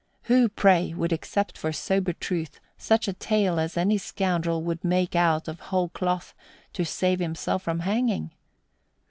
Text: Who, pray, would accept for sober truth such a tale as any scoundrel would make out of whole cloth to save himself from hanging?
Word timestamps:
Who, 0.23 0.49
pray, 0.49 0.95
would 0.95 1.13
accept 1.13 1.59
for 1.59 1.71
sober 1.71 2.13
truth 2.13 2.59
such 2.75 3.07
a 3.07 3.13
tale 3.13 3.59
as 3.59 3.77
any 3.77 3.99
scoundrel 3.99 4.63
would 4.63 4.83
make 4.83 5.15
out 5.15 5.47
of 5.47 5.59
whole 5.69 5.89
cloth 5.89 6.33
to 6.73 6.83
save 6.83 7.19
himself 7.19 7.61
from 7.61 7.81
hanging? 7.81 8.31